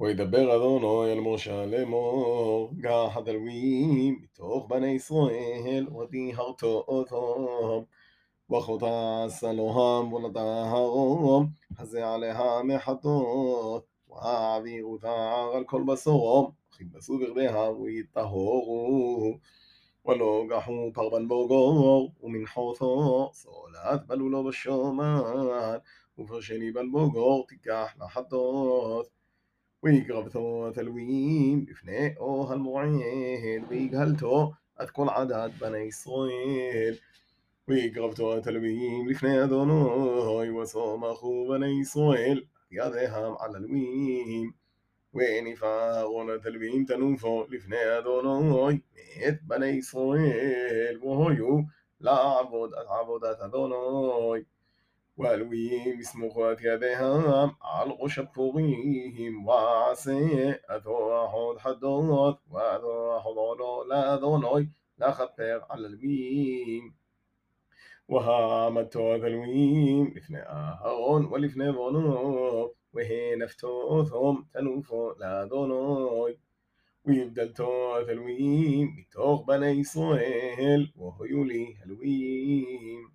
[0.00, 7.84] וידבר אדונו אל משה לאמור, גח אלוהים מתוך בני ישראל, ודי הרתו אותו.
[8.50, 10.12] וחוטא סלוהם
[10.64, 11.46] הרום,
[11.78, 19.36] חזה עליה מחטות, ועבירו טהר על כל בשורום, וכיבסו ברדיה ויטהורו.
[20.06, 25.46] ולא גחו פרבן בוגור, ומנחותו סולת בלולו בשומן,
[26.18, 29.14] ופרשני בלבוגור תיקח לחטות.
[29.84, 32.88] ويقربثو تلويم לפני אוהל מועד,
[33.68, 36.94] ויגהלתו עד כל עדת בני ישראל.
[37.68, 42.42] ויקרבתו התלווים לפני אדוני, ושמחו בני ישראל,
[42.72, 44.50] ידיהם על הלווים.
[45.14, 51.58] ונפעל ארון התלווים תנופו לפני אדוני, מאת בני ישראל, והיו
[52.00, 53.74] לעבוד את עבודת אדוני.
[55.34, 58.28] الويم اسمه يا بهام على غشب
[59.46, 66.94] وعسي أذو أحد حدود وأذو أحد علو لا دونوي لا خفر على الويم
[68.08, 76.36] وها متو الويم لفن أهون ولفن ظنوب وهي نفتوثهم تنوفو لا ذنوي
[77.06, 83.13] ويبدل توث الويم بتوغ بني إسرائيل وهيولي الويم